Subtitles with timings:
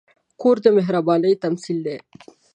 [0.41, 1.97] کور د مهربانۍ تمثیل دی.